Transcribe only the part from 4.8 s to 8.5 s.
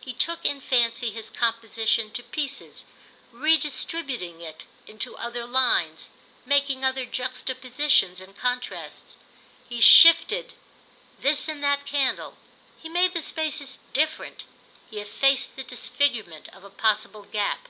into other lines, making other juxtapositions and